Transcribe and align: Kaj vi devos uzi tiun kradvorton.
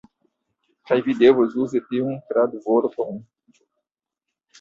Kaj 0.91 0.95
vi 1.07 1.13
devos 1.19 1.53
uzi 1.63 1.81
tiun 1.91 2.15
kradvorton. 2.31 3.21